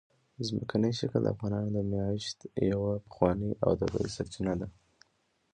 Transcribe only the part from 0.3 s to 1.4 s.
ځمکنی شکل د